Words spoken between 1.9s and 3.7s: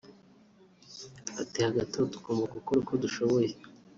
aho tugomba gukora uko dushoboye